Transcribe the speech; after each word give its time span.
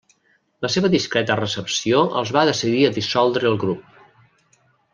La 0.65 0.69
seva 0.75 0.89
discreta 0.93 1.35
recepció 1.39 2.01
els 2.21 2.31
va 2.37 2.45
decidir 2.51 2.81
a 2.87 2.91
dissoldre 2.97 3.49
el 3.51 3.61
grup. 3.65 3.95